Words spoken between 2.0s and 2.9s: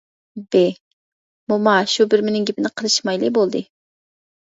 بىرمىنىڭ گېپىنى